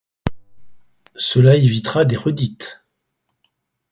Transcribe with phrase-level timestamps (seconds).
[1.15, 2.81] Cela évitera des redites.